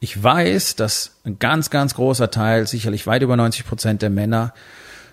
Ich 0.00 0.22
weiß, 0.22 0.76
dass 0.76 1.16
ein 1.24 1.38
ganz, 1.38 1.70
ganz 1.70 1.94
großer 1.94 2.30
Teil, 2.30 2.66
sicherlich 2.66 3.06
weit 3.06 3.22
über 3.22 3.36
90 3.36 3.66
Prozent 3.66 4.00
der 4.00 4.10
Männer, 4.10 4.54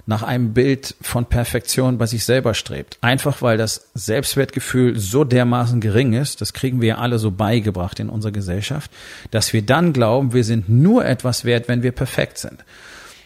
nach 0.07 0.21
einem 0.21 0.53
Bild 0.53 0.95
von 1.01 1.25
Perfektion 1.25 1.97
bei 1.97 2.05
sich 2.05 2.25
selber 2.25 2.53
strebt. 2.53 2.97
Einfach 3.01 3.41
weil 3.41 3.57
das 3.57 3.87
Selbstwertgefühl 3.95 4.99
so 4.99 5.23
dermaßen 5.23 5.81
gering 5.81 6.13
ist, 6.13 6.41
das 6.41 6.53
kriegen 6.53 6.79
wir 6.79 6.89
ja 6.89 6.97
alle 6.99 7.17
so 7.17 7.31
beigebracht 7.31 7.99
in 7.99 8.09
unserer 8.09 8.31
Gesellschaft, 8.31 8.91
dass 9.31 9.53
wir 9.53 9.63
dann 9.63 9.93
glauben, 9.93 10.33
wir 10.33 10.43
sind 10.43 10.69
nur 10.69 11.05
etwas 11.05 11.43
wert, 11.43 11.67
wenn 11.67 11.81
wir 11.81 11.91
perfekt 11.91 12.37
sind. 12.37 12.63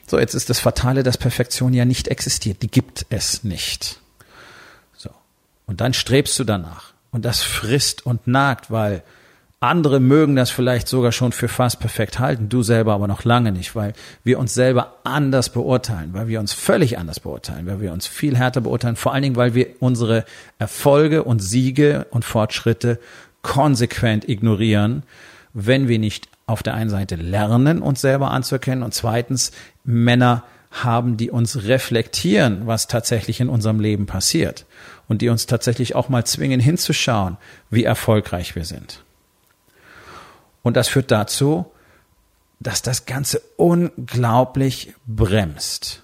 So, 0.08 0.18
jetzt 0.18 0.34
ist 0.34 0.50
das 0.50 0.60
Fatale, 0.60 1.04
dass 1.04 1.18
Perfektion 1.18 1.74
ja 1.74 1.86
nicht 1.86 2.08
existiert. 2.08 2.64
Die 2.64 2.72
gibt 2.72 3.06
es 3.10 3.44
nicht. 3.44 4.00
So. 4.98 5.12
Und 5.68 5.82
dann 5.82 5.94
strebst 5.94 6.40
du 6.40 6.44
danach. 6.46 6.94
Und 7.12 7.26
das 7.26 7.44
frisst 7.44 8.06
und 8.06 8.26
nagt, 8.26 8.72
weil 8.72 9.04
andere 9.62 10.00
mögen 10.00 10.38
das 10.38 10.52
vielleicht 10.52 10.88
sogar 10.88 11.12
schon 11.12 11.34
für 11.34 11.50
fast 11.50 11.82
perfekt 11.82 12.20
halten, 12.20 12.48
du 12.48 12.64
selber 12.64 12.94
aber 12.94 13.08
noch 13.08 13.26
lange 13.26 13.52
nicht, 13.52 13.76
weil 13.76 13.94
wir 14.24 14.40
uns 14.40 14.54
selber 14.54 14.96
anders 15.04 15.50
beurteilen, 15.50 16.14
weil 16.14 16.30
wir 16.30 16.40
uns 16.40 16.54
völlig 16.54 16.98
anders 16.98 17.20
beurteilen, 17.20 17.68
weil 17.68 17.82
wir 17.82 17.92
uns 17.92 18.08
viel 18.08 18.38
härter 18.38 18.62
beurteilen, 18.62 18.96
vor 18.96 19.14
allen 19.14 19.24
Dingen, 19.24 19.36
weil 19.36 19.56
wir 19.56 19.68
unsere 19.80 20.24
Erfolge 20.60 21.26
und 21.26 21.40
Siege 21.40 22.08
und 22.12 22.24
Fortschritte 22.24 23.00
konsequent 23.42 24.30
ignorieren, 24.30 25.04
wenn 25.54 25.90
wir 25.90 26.00
nicht 26.00 26.30
auf 26.46 26.64
der 26.64 26.74
einen 26.74 26.90
Seite 26.90 27.16
lernen, 27.16 27.82
uns 27.82 28.00
selber 28.00 28.32
anzuerkennen 28.32 28.84
und 28.84 28.94
zweitens 28.94 29.52
Männer 29.84 30.44
haben, 30.72 31.18
die 31.18 31.32
uns 31.32 31.66
reflektieren, 31.66 32.66
was 32.66 32.88
tatsächlich 32.88 33.42
in 33.42 33.50
unserem 33.50 33.80
Leben 33.80 34.06
passiert 34.06 34.66
und 35.10 35.22
die 35.22 35.30
uns 35.30 35.48
tatsächlich 35.48 35.96
auch 35.96 36.08
mal 36.08 36.26
zwingen 36.26 36.60
hinzuschauen, 36.60 37.38
wie 37.70 37.84
erfolgreich 37.84 38.56
wir 38.56 38.66
sind. 38.66 39.04
Und 40.64 40.76
das 40.78 40.88
führt 40.88 41.12
dazu, 41.12 41.66
dass 42.60 42.82
das 42.82 43.06
Ganze 43.06 43.42
unglaublich 43.56 44.94
bremst 45.08 46.04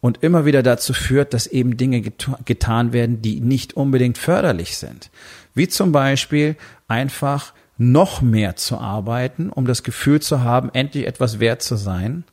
und 0.00 0.22
immer 0.22 0.46
wieder 0.46 0.62
dazu 0.62 0.94
führt, 0.94 1.34
dass 1.34 1.46
eben 1.46 1.76
Dinge 1.76 2.00
getan 2.00 2.92
werden, 2.92 3.20
die 3.20 3.40
nicht 3.40 3.74
unbedingt 3.74 4.16
förderlich 4.16 4.78
sind. 4.78 5.10
Wie 5.54 5.68
zum 5.68 5.92
Beispiel 5.92 6.56
einfach 6.88 7.52
noch 7.76 8.22
mehr 8.22 8.56
zu 8.56 8.78
arbeiten, 8.78 9.50
um 9.50 9.66
das 9.66 9.82
Gefühl 9.82 10.20
zu 10.20 10.42
haben, 10.42 10.70
endlich 10.72 11.06
etwas 11.06 11.38
wert 11.38 11.62
zu 11.62 11.76
sein 11.76 12.24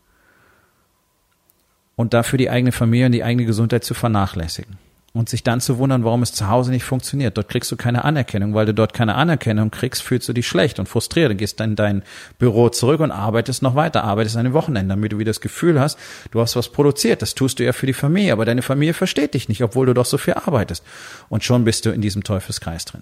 und 1.96 2.14
dafür 2.14 2.38
die 2.38 2.50
eigene 2.50 2.72
Familie 2.72 3.08
und 3.08 3.12
die 3.14 3.24
eigene 3.24 3.46
Gesundheit 3.46 3.84
zu 3.84 3.94
vernachlässigen 3.94 4.78
und 5.14 5.30
sich 5.30 5.44
dann 5.44 5.62
zu 5.62 5.78
wundern, 5.78 6.04
warum 6.04 6.22
es 6.22 6.34
zu 6.34 6.48
Hause 6.48 6.72
nicht 6.72 6.84
funktioniert. 6.84 7.38
Dort 7.38 7.50
kriegst 7.50 7.72
du 7.72 7.76
keine 7.76 8.04
Anerkennung, 8.04 8.54
weil 8.54 8.66
du 8.66 8.74
dort 8.74 8.94
keine 8.94 9.16
Anerkennung 9.16 9.72
kriegst, 9.72 10.04
fühlst 10.04 10.30
du 10.30 10.34
dich 10.34 10.48
schlecht 10.48 10.80
und 10.80 10.88
frustriert. 10.88 11.32
Du 11.32 11.36
gehst 11.36 11.60
dann 11.60 11.72
in 11.72 11.76
dein 11.76 12.04
Büro 12.38 12.70
zurück 12.70 13.00
und 13.00 13.12
arbeitest 13.12 13.64
noch 13.64 13.76
weiter, 13.76 14.04
arbeitest 14.04 14.38
an 14.38 14.46
den 14.46 14.54
Wochenenden, 14.54 14.90
damit 14.90 15.12
du 15.12 15.18
wieder 15.18 15.30
das 15.30 15.42
Gefühl 15.42 15.80
hast, 15.80 15.98
du 16.32 16.40
hast 16.42 16.56
was 16.56 16.70
produziert. 16.70 17.22
Das 17.22 17.36
tust 17.36 17.60
du 17.60 17.64
ja 17.64 17.74
für 17.74 17.88
die 17.88 17.94
Familie, 17.94 18.34
aber 18.34 18.46
deine 18.46 18.62
Familie 18.62 18.94
versteht 18.94 19.34
dich 19.34 19.50
nicht, 19.50 19.64
obwohl 19.64 19.88
du 19.88 19.94
doch 19.94 20.06
so 20.06 20.18
viel 20.18 20.36
arbeitest. 20.36 20.84
Und 21.30 21.44
schon 21.44 21.64
bist 21.64 21.86
du 21.86 21.90
in 21.90 22.02
diesem 22.02 22.24
Teufelskreis 22.24 22.86
drin. 22.86 23.02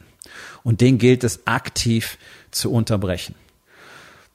Und 0.64 0.82
den 0.82 0.98
gilt 0.98 1.24
es 1.24 1.46
aktiv 1.46 2.18
zu 2.52 2.72
unterbrechen. 2.72 3.36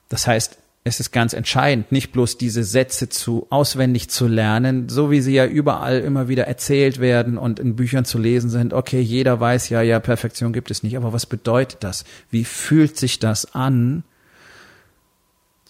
Das 0.09 0.27
heißt, 0.27 0.57
es 0.83 0.99
ist 0.99 1.11
ganz 1.11 1.33
entscheidend, 1.33 1.91
nicht 1.91 2.11
bloß 2.11 2.37
diese 2.37 2.63
Sätze 2.63 3.07
zu 3.07 3.45
auswendig 3.51 4.09
zu 4.09 4.27
lernen, 4.27 4.89
so 4.89 5.11
wie 5.11 5.21
sie 5.21 5.33
ja 5.33 5.45
überall 5.45 5.99
immer 5.99 6.27
wieder 6.27 6.45
erzählt 6.45 6.99
werden 6.99 7.37
und 7.37 7.59
in 7.59 7.75
Büchern 7.75 8.03
zu 8.03 8.17
lesen 8.17 8.49
sind. 8.49 8.73
Okay, 8.73 8.99
jeder 8.99 9.39
weiß 9.39 9.69
ja, 9.69 9.83
ja, 9.83 9.99
Perfektion 9.99 10.53
gibt 10.53 10.71
es 10.71 10.81
nicht, 10.81 10.97
aber 10.97 11.13
was 11.13 11.27
bedeutet 11.27 11.83
das? 11.83 12.03
Wie 12.31 12.45
fühlt 12.45 12.97
sich 12.97 13.19
das 13.19 13.53
an, 13.53 14.03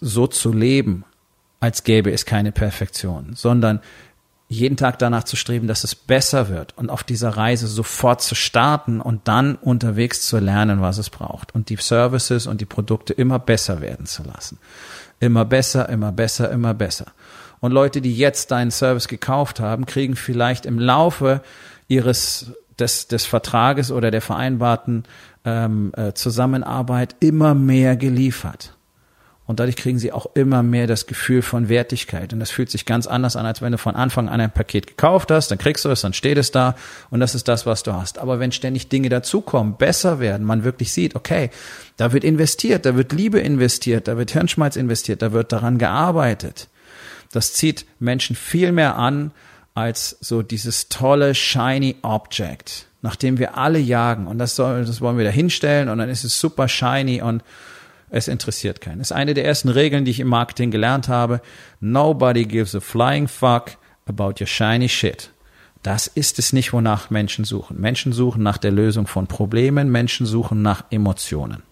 so 0.00 0.26
zu 0.26 0.52
leben, 0.52 1.04
als 1.60 1.84
gäbe 1.84 2.10
es 2.10 2.24
keine 2.24 2.50
Perfektion, 2.50 3.34
sondern 3.34 3.80
jeden 4.52 4.76
Tag 4.76 4.98
danach 4.98 5.24
zu 5.24 5.36
streben, 5.36 5.66
dass 5.66 5.84
es 5.84 5.94
besser 5.94 6.48
wird 6.48 6.76
und 6.76 6.90
auf 6.90 7.02
dieser 7.02 7.30
Reise 7.30 7.66
sofort 7.66 8.20
zu 8.22 8.34
starten 8.34 9.00
und 9.00 9.26
dann 9.26 9.56
unterwegs 9.56 10.26
zu 10.26 10.38
lernen, 10.38 10.80
was 10.80 10.98
es 10.98 11.10
braucht 11.10 11.54
und 11.54 11.68
die 11.68 11.76
Services 11.76 12.46
und 12.46 12.60
die 12.60 12.66
Produkte 12.66 13.12
immer 13.12 13.38
besser 13.38 13.80
werden 13.80 14.06
zu 14.06 14.22
lassen. 14.22 14.58
Immer 15.20 15.44
besser, 15.44 15.88
immer 15.88 16.12
besser, 16.12 16.50
immer 16.50 16.74
besser. 16.74 17.06
Und 17.60 17.72
Leute, 17.72 18.00
die 18.00 18.16
jetzt 18.16 18.50
deinen 18.50 18.70
Service 18.70 19.08
gekauft 19.08 19.60
haben, 19.60 19.86
kriegen 19.86 20.16
vielleicht 20.16 20.66
im 20.66 20.78
Laufe 20.78 21.40
ihres 21.88 22.52
des, 22.78 23.06
des 23.06 23.24
Vertrages 23.24 23.90
oder 23.90 24.10
der 24.10 24.20
vereinbarten 24.20 25.04
ähm, 25.44 25.92
äh, 25.96 26.12
Zusammenarbeit 26.12 27.16
immer 27.20 27.54
mehr 27.54 27.96
geliefert. 27.96 28.74
Und 29.44 29.58
dadurch 29.58 29.76
kriegen 29.76 29.98
sie 29.98 30.12
auch 30.12 30.26
immer 30.34 30.62
mehr 30.62 30.86
das 30.86 31.06
Gefühl 31.06 31.42
von 31.42 31.68
Wertigkeit. 31.68 32.32
Und 32.32 32.38
das 32.38 32.52
fühlt 32.52 32.70
sich 32.70 32.86
ganz 32.86 33.08
anders 33.08 33.34
an, 33.34 33.44
als 33.44 33.60
wenn 33.60 33.72
du 33.72 33.78
von 33.78 33.96
Anfang 33.96 34.28
an 34.28 34.40
ein 34.40 34.52
Paket 34.52 34.86
gekauft 34.86 35.32
hast, 35.32 35.50
dann 35.50 35.58
kriegst 35.58 35.84
du 35.84 35.88
es, 35.88 36.02
dann 36.02 36.12
steht 36.12 36.38
es 36.38 36.52
da 36.52 36.76
und 37.10 37.18
das 37.18 37.34
ist 37.34 37.48
das, 37.48 37.66
was 37.66 37.82
du 37.82 37.92
hast. 37.92 38.18
Aber 38.18 38.38
wenn 38.38 38.52
ständig 38.52 38.88
Dinge 38.88 39.08
dazukommen, 39.08 39.76
besser 39.76 40.20
werden, 40.20 40.46
man 40.46 40.62
wirklich 40.62 40.92
sieht, 40.92 41.16
okay, 41.16 41.50
da 41.96 42.12
wird 42.12 42.22
investiert, 42.22 42.86
da 42.86 42.96
wird 42.96 43.12
Liebe 43.12 43.40
investiert, 43.40 44.06
da 44.06 44.16
wird 44.16 44.30
Hirnschmalz 44.30 44.76
investiert, 44.76 45.22
da 45.22 45.32
wird 45.32 45.52
daran 45.52 45.76
gearbeitet. 45.76 46.68
Das 47.32 47.52
zieht 47.52 47.84
Menschen 47.98 48.36
viel 48.36 48.70
mehr 48.70 48.96
an 48.96 49.32
als 49.74 50.16
so 50.20 50.42
dieses 50.42 50.88
tolle, 50.88 51.34
shiny 51.34 51.96
Object, 52.02 52.86
nach 53.00 53.16
dem 53.16 53.38
wir 53.38 53.56
alle 53.58 53.78
jagen. 53.78 54.28
Und 54.28 54.38
das, 54.38 54.54
soll, 54.54 54.84
das 54.84 55.00
wollen 55.00 55.18
wir 55.18 55.24
da 55.24 55.30
hinstellen 55.30 55.88
und 55.88 55.98
dann 55.98 56.10
ist 56.10 56.24
es 56.24 56.38
super 56.38 56.68
shiny 56.68 57.22
und 57.22 57.42
es 58.12 58.28
interessiert 58.28 58.80
keinen. 58.80 58.98
Das 58.98 59.08
ist 59.08 59.16
eine 59.16 59.34
der 59.34 59.46
ersten 59.46 59.70
Regeln, 59.70 60.04
die 60.04 60.10
ich 60.10 60.20
im 60.20 60.28
Marketing 60.28 60.70
gelernt 60.70 61.08
habe. 61.08 61.40
Nobody 61.80 62.44
gives 62.44 62.74
a 62.74 62.80
flying 62.80 63.26
fuck 63.26 63.78
about 64.06 64.34
your 64.38 64.46
shiny 64.46 64.88
shit. 64.88 65.30
Das 65.82 66.06
ist 66.06 66.38
es 66.38 66.52
nicht, 66.52 66.72
wonach 66.72 67.10
Menschen 67.10 67.44
suchen. 67.44 67.80
Menschen 67.80 68.12
suchen 68.12 68.42
nach 68.42 68.58
der 68.58 68.70
Lösung 68.70 69.06
von 69.06 69.26
Problemen, 69.26 69.90
Menschen 69.90 70.26
suchen 70.26 70.62
nach 70.62 70.84
Emotionen. 70.90 71.62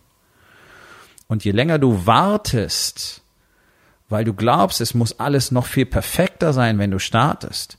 Und 1.29 1.45
je 1.45 1.53
länger 1.53 1.79
du 1.79 2.07
wartest, 2.07 3.21
weil 4.09 4.25
du 4.25 4.33
glaubst, 4.33 4.81
es 4.81 4.95
muss 4.95 5.21
alles 5.21 5.53
noch 5.53 5.67
viel 5.67 5.87
perfekter 5.87 6.53
sein, 6.53 6.79
wenn 6.79 6.91
du 6.91 6.99
startest, 6.99 7.77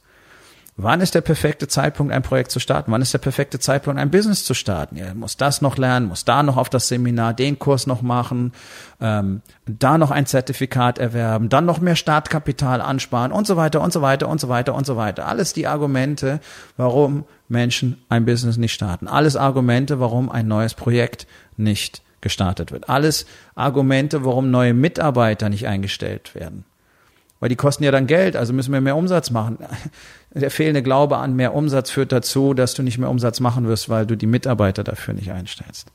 Wann 0.83 0.99
ist 0.99 1.13
der 1.13 1.21
perfekte 1.21 1.67
Zeitpunkt, 1.67 2.11
ein 2.11 2.23
Projekt 2.23 2.49
zu 2.49 2.59
starten? 2.59 2.91
Wann 2.91 3.03
ist 3.03 3.13
der 3.13 3.19
perfekte 3.19 3.59
Zeitpunkt, 3.59 3.99
ein 3.99 4.09
Business 4.09 4.43
zu 4.43 4.55
starten? 4.55 4.97
Er 4.97 5.13
muss 5.13 5.37
das 5.37 5.61
noch 5.61 5.77
lernen, 5.77 6.07
muss 6.07 6.25
da 6.25 6.41
noch 6.41 6.57
auf 6.57 6.69
das 6.69 6.87
Seminar, 6.87 7.35
den 7.35 7.59
Kurs 7.59 7.85
noch 7.85 8.01
machen, 8.01 8.51
ähm, 8.99 9.43
da 9.67 9.99
noch 9.99 10.09
ein 10.09 10.25
Zertifikat 10.25 10.97
erwerben, 10.97 11.49
dann 11.49 11.65
noch 11.65 11.81
mehr 11.81 11.95
Startkapital 11.95 12.81
ansparen 12.81 13.31
und 13.31 13.45
so 13.45 13.57
weiter 13.57 13.79
und 13.79 13.93
so 13.93 14.01
weiter 14.01 14.27
und 14.27 14.41
so 14.41 14.49
weiter 14.49 14.73
und 14.73 14.87
so 14.87 14.97
weiter. 14.97 15.27
Alles 15.27 15.53
die 15.53 15.67
Argumente, 15.67 16.39
warum 16.77 17.25
Menschen 17.47 18.01
ein 18.09 18.25
Business 18.25 18.57
nicht 18.57 18.73
starten. 18.73 19.07
Alles 19.07 19.35
Argumente, 19.35 19.99
warum 19.99 20.31
ein 20.31 20.47
neues 20.47 20.73
Projekt 20.73 21.27
nicht 21.57 22.01
gestartet 22.21 22.71
wird. 22.71 22.89
Alles 22.89 23.27
Argumente, 23.53 24.25
warum 24.25 24.49
neue 24.49 24.73
Mitarbeiter 24.73 25.49
nicht 25.49 25.67
eingestellt 25.67 26.33
werden 26.33 26.65
weil 27.41 27.49
die 27.49 27.57
kosten 27.57 27.83
ja 27.83 27.91
dann 27.91 28.07
Geld, 28.07 28.37
also 28.37 28.53
müssen 28.53 28.71
wir 28.71 28.79
mehr 28.79 28.95
Umsatz 28.95 29.31
machen. 29.31 29.57
Der 30.33 30.51
fehlende 30.51 30.83
Glaube 30.83 31.17
an 31.17 31.35
mehr 31.35 31.53
Umsatz 31.53 31.89
führt 31.89 32.11
dazu, 32.13 32.53
dass 32.53 32.75
du 32.75 32.83
nicht 32.83 32.99
mehr 32.99 33.09
Umsatz 33.09 33.41
machen 33.41 33.67
wirst, 33.67 33.89
weil 33.89 34.05
du 34.05 34.15
die 34.15 34.27
Mitarbeiter 34.27 34.83
dafür 34.83 35.15
nicht 35.15 35.31
einstellst. 35.31 35.91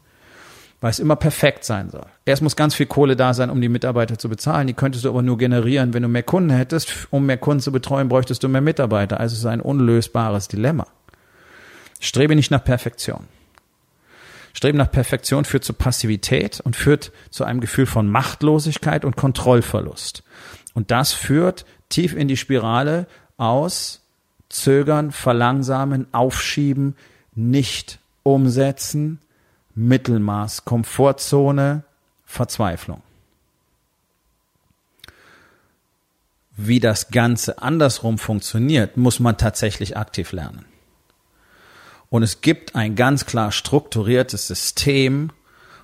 Weil 0.81 0.91
es 0.91 0.99
immer 0.99 1.17
perfekt 1.17 1.65
sein 1.65 1.89
soll. 1.89 2.05
Erst 2.27 2.43
muss 2.43 2.57
ganz 2.57 2.75
viel 2.75 2.87
Kohle 2.87 3.17
da 3.17 3.33
sein, 3.33 3.49
um 3.49 3.61
die 3.61 3.69
Mitarbeiter 3.69 4.19
zu 4.19 4.29
bezahlen. 4.29 4.67
Die 4.67 4.75
könntest 4.75 5.05
du 5.05 5.09
aber 5.09 5.23
nur 5.23 5.39
generieren, 5.39 5.95
wenn 5.95 6.03
du 6.03 6.09
mehr 6.09 6.25
Kunden 6.25 6.51
hättest. 6.51 7.07
Um 7.11 7.25
mehr 7.25 7.39
Kunden 7.39 7.61
zu 7.61 7.73
betreuen, 7.73 8.09
bräuchtest 8.09 8.43
du 8.43 8.49
mehr 8.49 8.61
Mitarbeiter. 8.61 9.19
Also 9.21 9.35
es 9.35 9.39
ist 9.39 9.47
ein 9.47 9.63
unlösbares 9.63 10.49
Dilemma. 10.49 10.87
Strebe 12.01 12.35
nicht 12.35 12.51
nach 12.51 12.63
Perfektion. 12.63 13.25
Streben 14.53 14.79
nach 14.79 14.91
Perfektion 14.91 15.45
führt 15.45 15.65
zu 15.65 15.75
Passivität 15.75 16.61
und 16.61 16.77
führt 16.77 17.13
zu 17.31 17.45
einem 17.45 17.61
Gefühl 17.61 17.87
von 17.87 18.09
Machtlosigkeit 18.09 19.05
und 19.05 19.17
Kontrollverlust. 19.17 20.25
Und 20.77 20.91
das 20.91 21.15
führt 21.15 21.65
tief 21.89 22.15
in 22.15 22.29
die 22.29 22.37
Spirale 22.37 23.07
aus 23.39 24.03
Zögern, 24.51 25.11
Verlangsamen, 25.11 26.07
Aufschieben, 26.13 26.97
nicht 27.35 27.99
umsetzen, 28.23 29.19
Mittelmaß, 29.75 30.67
Komfortzone, 30.67 31.83
Verzweiflung. 32.27 33.03
Wie 36.59 36.79
das 36.79 37.09
Ganze 37.09 37.63
andersrum 37.63 38.19
funktioniert, 38.19 38.99
muss 38.99 39.19
man 39.19 39.39
tatsächlich 39.39 39.97
aktiv 39.97 40.33
lernen. 40.33 40.67
Und 42.11 42.23
es 42.23 42.43
gibt 42.43 42.75
ein 42.75 42.97
ganz 42.97 43.25
klar 43.25 43.51
strukturiertes 43.51 44.47
System 44.47 45.31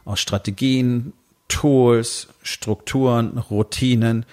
aus 0.04 0.20
Strategien, 0.20 1.14
Tools, 1.48 2.28
Strukturen, 2.42 3.38
Routinen, 3.38 4.26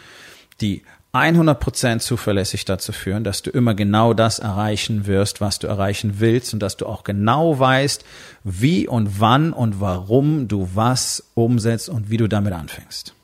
die 0.61 0.83
100% 1.13 1.99
zuverlässig 1.99 2.65
dazu 2.65 2.91
führen, 2.91 3.23
dass 3.23 3.41
du 3.41 3.49
immer 3.49 3.73
genau 3.73 4.13
das 4.13 4.37
erreichen 4.37 5.07
wirst, 5.07 5.41
was 5.41 5.57
du 5.57 5.65
erreichen 5.65 6.19
willst 6.19 6.53
und 6.53 6.59
dass 6.59 6.77
du 6.77 6.85
auch 6.85 7.03
genau 7.03 7.57
weißt, 7.57 8.05
wie 8.43 8.87
und 8.87 9.19
wann 9.19 9.51
und 9.51 9.81
warum 9.81 10.47
du 10.47 10.69
was 10.75 11.23
umsetzt 11.33 11.89
und 11.89 12.11
wie 12.11 12.17
du 12.17 12.27
damit 12.27 12.53
anfängst. 12.53 13.15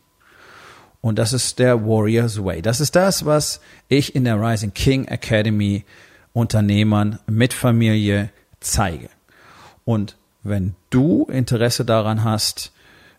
Und 1.02 1.20
das 1.20 1.34
ist 1.34 1.60
der 1.60 1.86
Warrior's 1.86 2.44
Way. 2.44 2.64
Das 2.64 2.82
ist 2.82 2.96
das, 2.96 3.26
was 3.26 3.62
ich 3.88 4.16
in 4.16 4.24
der 4.24 4.42
Rising 4.42 4.74
King 4.74 5.06
Academy 5.06 5.86
Unternehmern 6.34 7.20
mit 7.28 7.54
Familie 7.54 8.32
zeige. 8.60 9.10
Und 9.84 10.18
wenn 10.42 10.76
du 10.90 11.26
Interesse 11.26 11.86
daran 11.86 12.24
hast, 12.24 12.72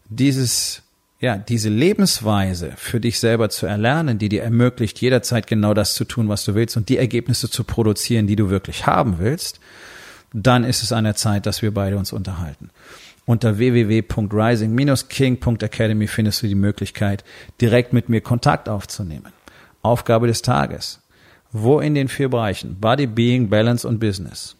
dieses 0.08 0.82
ja, 1.26 1.36
diese 1.36 1.68
Lebensweise 1.70 2.72
für 2.76 3.00
dich 3.00 3.18
selber 3.18 3.48
zu 3.48 3.66
erlernen, 3.66 4.18
die 4.18 4.28
dir 4.28 4.44
ermöglicht, 4.44 5.00
jederzeit 5.00 5.48
genau 5.48 5.74
das 5.74 5.94
zu 5.94 6.04
tun, 6.04 6.28
was 6.28 6.44
du 6.44 6.54
willst 6.54 6.76
und 6.76 6.88
die 6.88 6.98
Ergebnisse 6.98 7.50
zu 7.50 7.64
produzieren, 7.64 8.28
die 8.28 8.36
du 8.36 8.48
wirklich 8.48 8.86
haben 8.86 9.18
willst, 9.18 9.58
dann 10.32 10.62
ist 10.62 10.84
es 10.84 10.92
an 10.92 11.02
der 11.02 11.16
Zeit, 11.16 11.46
dass 11.46 11.62
wir 11.62 11.74
beide 11.74 11.96
uns 11.96 12.12
unterhalten. 12.12 12.70
Unter 13.24 13.58
www.rising-king.academy 13.58 16.06
findest 16.06 16.44
du 16.44 16.46
die 16.46 16.54
Möglichkeit, 16.54 17.24
direkt 17.60 17.92
mit 17.92 18.08
mir 18.08 18.20
Kontakt 18.20 18.68
aufzunehmen. 18.68 19.32
Aufgabe 19.82 20.28
des 20.28 20.42
Tages. 20.42 21.00
Wo 21.50 21.80
in 21.80 21.96
den 21.96 22.06
vier 22.06 22.28
Bereichen 22.28 22.78
Body, 22.78 23.08
Being, 23.08 23.48
Balance 23.48 23.88
und 23.88 23.98
Business 23.98 24.54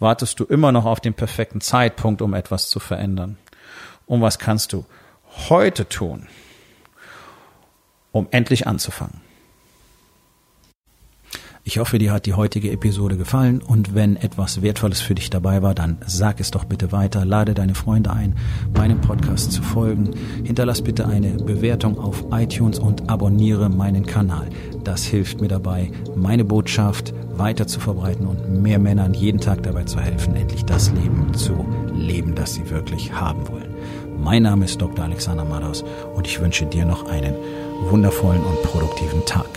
wartest 0.00 0.38
du 0.38 0.44
immer 0.44 0.70
noch 0.70 0.84
auf 0.84 1.00
den 1.00 1.14
perfekten 1.14 1.62
Zeitpunkt, 1.62 2.20
um 2.20 2.34
etwas 2.34 2.68
zu 2.68 2.78
verändern? 2.78 3.38
Und 4.04 4.20
was 4.20 4.38
kannst 4.38 4.74
du 4.74 4.84
heute 5.48 5.88
tun, 5.88 6.26
um 8.12 8.28
endlich 8.30 8.66
anzufangen? 8.66 9.20
Ich 11.64 11.78
hoffe, 11.78 12.00
dir 12.00 12.12
hat 12.12 12.26
die 12.26 12.34
heutige 12.34 12.72
Episode 12.72 13.16
gefallen 13.16 13.62
und 13.62 13.94
wenn 13.94 14.16
etwas 14.16 14.62
Wertvolles 14.62 15.00
für 15.00 15.14
dich 15.14 15.30
dabei 15.30 15.62
war, 15.62 15.74
dann 15.74 15.98
sag 16.04 16.40
es 16.40 16.50
doch 16.50 16.64
bitte 16.64 16.90
weiter, 16.90 17.24
lade 17.24 17.54
deine 17.54 17.76
Freunde 17.76 18.10
ein, 18.10 18.34
meinem 18.74 19.00
Podcast 19.00 19.52
zu 19.52 19.62
folgen, 19.62 20.10
hinterlass 20.42 20.82
bitte 20.82 21.06
eine 21.06 21.34
Bewertung 21.34 22.00
auf 22.00 22.24
iTunes 22.32 22.80
und 22.80 23.08
abonniere 23.08 23.68
meinen 23.68 24.06
Kanal. 24.06 24.48
Das 24.82 25.04
hilft 25.04 25.40
mir 25.40 25.46
dabei, 25.46 25.92
meine 26.16 26.44
Botschaft 26.44 27.14
weiter 27.36 27.68
zu 27.68 27.78
verbreiten 27.78 28.26
und 28.26 28.60
mehr 28.60 28.80
Männern 28.80 29.14
jeden 29.14 29.40
Tag 29.40 29.62
dabei 29.62 29.84
zu 29.84 30.00
helfen, 30.00 30.34
endlich 30.34 30.64
das 30.64 30.90
Leben 30.90 31.32
zu 31.32 31.64
leben, 31.94 32.34
das 32.34 32.54
sie 32.54 32.68
wirklich 32.70 33.12
haben 33.12 33.46
wollen. 33.46 33.71
Mein 34.18 34.44
Name 34.44 34.64
ist 34.64 34.80
Dr. 34.80 35.04
Alexander 35.04 35.44
Madaus 35.44 35.84
und 36.14 36.26
ich 36.26 36.40
wünsche 36.40 36.66
dir 36.66 36.84
noch 36.84 37.06
einen 37.08 37.34
wundervollen 37.90 38.42
und 38.42 38.62
produktiven 38.62 39.24
Tag. 39.24 39.48